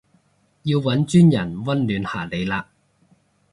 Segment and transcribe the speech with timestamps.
[0.63, 2.63] 要搵專人溫暖下你嘞